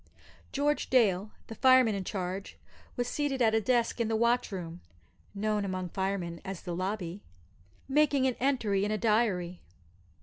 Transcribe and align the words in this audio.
George 0.51 0.89
Dale, 0.89 1.29
the 1.45 1.53
fireman 1.53 1.93
in 1.93 2.03
charge, 2.03 2.57
was 2.95 3.07
seated 3.07 3.39
at 3.39 3.53
a 3.53 3.61
desk 3.61 4.01
in 4.01 4.07
the 4.07 4.15
watch 4.15 4.51
room 4.51 4.81
(known 5.35 5.63
among 5.63 5.89
firemen 5.89 6.41
as 6.43 6.63
the 6.63 6.75
"lobby"), 6.75 7.21
making 7.87 8.25
an 8.25 8.33
entry 8.39 8.83
in 8.83 8.89
a 8.89 8.97
diary. 8.97 9.61